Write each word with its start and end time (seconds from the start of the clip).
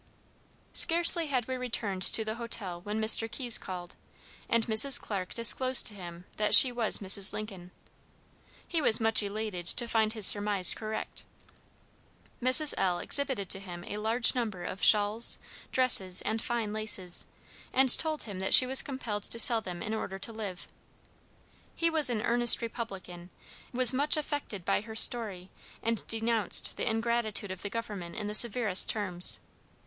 Scarcely 0.73 1.27
had 1.27 1.47
we 1.47 1.53
returned 1.55 2.01
to 2.01 2.25
the 2.25 2.33
hotel 2.33 2.81
when 2.81 2.99
Mr. 2.99 3.29
Keyes 3.31 3.59
called, 3.59 3.95
and 4.49 4.65
Mrs. 4.65 4.99
Clarke 4.99 5.35
disclosed 5.35 5.85
to 5.85 5.93
him 5.93 6.25
that 6.37 6.55
she 6.55 6.71
was 6.71 6.97
Mrs. 6.97 7.33
Lincoln. 7.33 7.69
He 8.67 8.81
was 8.81 8.99
much 8.99 9.21
elated 9.21 9.67
to 9.67 9.87
find 9.87 10.13
his 10.13 10.25
surmise 10.25 10.73
correct. 10.73 11.23
Mrs. 12.41 12.73
L. 12.77 12.97
exhibited 12.97 13.47
to 13.51 13.59
him 13.59 13.83
a 13.85 13.97
large 13.99 14.33
number 14.33 14.63
of 14.63 14.81
shawls, 14.81 15.37
dresses, 15.71 16.21
and 16.23 16.41
fine 16.41 16.73
laces, 16.73 17.27
and 17.71 17.95
told 17.95 18.23
him 18.23 18.39
that 18.39 18.55
she 18.55 18.65
was 18.65 18.81
compelled 18.81 19.25
to 19.25 19.37
sell 19.37 19.61
them 19.61 19.83
in 19.83 19.93
order 19.93 20.17
to 20.17 20.33
live. 20.33 20.67
He 21.75 21.91
was 21.91 22.09
an 22.09 22.23
earnest 22.23 22.63
Republican, 22.63 23.29
was 23.71 23.93
much 23.93 24.17
affected 24.17 24.65
by 24.65 24.81
her 24.81 24.95
story, 24.95 25.51
and 25.83 26.07
denounced 26.07 26.75
the 26.75 26.89
ingratitude 26.89 27.51
of 27.51 27.61
the 27.61 27.69
government 27.69 28.15
in 28.15 28.25
the 28.25 28.33
severest 28.33 28.89
terms. 28.89 29.39